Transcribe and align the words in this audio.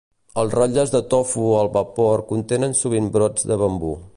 Els 0.43 0.53
rotlles 0.59 0.93
de 0.95 1.01
tofu 1.11 1.45
al 1.59 1.69
vapor 1.77 2.25
contenen 2.33 2.75
sovint 2.83 3.15
brots 3.19 3.47
de 3.53 3.63
bambú. 3.65 3.97